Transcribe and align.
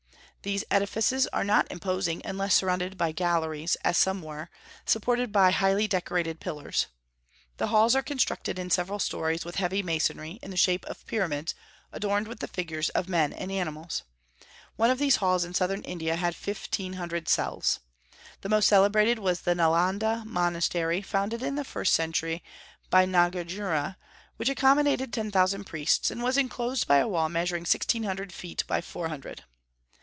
These 0.43 0.63
edifices 0.71 1.27
are 1.27 1.43
not 1.43 1.71
imposing 1.71 2.23
unless 2.25 2.55
surrounded 2.55 2.97
by 2.97 3.11
galleries, 3.11 3.77
as 3.83 3.95
some 3.95 4.23
were, 4.23 4.49
supported 4.87 5.31
by 5.31 5.51
highly 5.51 5.87
decorated 5.87 6.39
pillars. 6.39 6.87
The 7.57 7.67
halls 7.67 7.95
are 7.95 8.01
constructed 8.01 8.57
in 8.57 8.71
several 8.71 8.97
stories 8.97 9.45
with 9.45 9.57
heavy 9.57 9.83
masonry, 9.83 10.39
in 10.41 10.49
the 10.49 10.57
shape 10.57 10.83
of 10.87 11.05
pyramids 11.05 11.53
adorned 11.91 12.27
with 12.27 12.39
the 12.39 12.47
figures 12.47 12.89
of 12.89 13.07
men 13.07 13.33
and 13.33 13.51
animals. 13.51 14.01
One 14.77 14.89
of 14.89 14.97
these 14.97 15.17
halls 15.17 15.45
in 15.45 15.53
southern 15.53 15.83
India 15.83 16.15
had 16.15 16.35
fifteen 16.35 16.93
hundred 16.93 17.29
cells. 17.29 17.79
The 18.41 18.49
most 18.49 18.67
celebrated 18.67 19.19
was 19.19 19.41
the 19.41 19.53
Nalanda 19.53 20.25
monastery, 20.25 21.03
founded 21.03 21.43
in 21.43 21.53
the 21.53 21.63
first 21.63 21.93
century 21.93 22.43
by 22.89 23.05
Nagarjuna, 23.05 23.95
which 24.37 24.49
accommodated 24.49 25.13
ten 25.13 25.29
thousand 25.29 25.65
priests, 25.65 26.09
and 26.09 26.23
was 26.23 26.35
enclosed 26.35 26.87
by 26.87 26.97
a 26.97 27.07
wall 27.07 27.29
measuring 27.29 27.67
sixteen 27.67 28.05
hundred 28.05 28.33
feet 28.33 28.63
by 28.65 28.81
four 28.81 29.07
hundred. 29.09 29.43